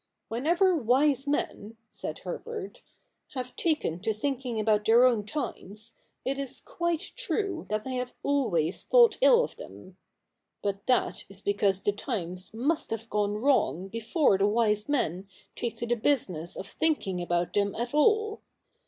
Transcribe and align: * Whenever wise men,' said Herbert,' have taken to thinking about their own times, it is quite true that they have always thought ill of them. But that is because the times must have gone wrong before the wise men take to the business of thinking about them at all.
* 0.17 0.27
Whenever 0.29 0.75
wise 0.75 1.27
men,' 1.27 1.77
said 1.91 2.17
Herbert,' 2.23 2.81
have 3.35 3.55
taken 3.55 3.99
to 3.99 4.15
thinking 4.15 4.59
about 4.59 4.83
their 4.83 5.05
own 5.05 5.23
times, 5.27 5.93
it 6.25 6.39
is 6.39 6.59
quite 6.59 7.11
true 7.15 7.67
that 7.69 7.83
they 7.83 7.97
have 7.97 8.15
always 8.23 8.81
thought 8.81 9.19
ill 9.21 9.43
of 9.43 9.55
them. 9.57 9.97
But 10.63 10.87
that 10.87 11.25
is 11.29 11.43
because 11.43 11.83
the 11.83 11.91
times 11.91 12.51
must 12.51 12.89
have 12.89 13.11
gone 13.11 13.35
wrong 13.35 13.89
before 13.89 14.39
the 14.39 14.47
wise 14.47 14.89
men 14.89 15.27
take 15.55 15.75
to 15.75 15.85
the 15.85 15.95
business 15.95 16.55
of 16.55 16.65
thinking 16.65 17.21
about 17.21 17.53
them 17.53 17.75
at 17.75 17.93
all. 17.93 18.41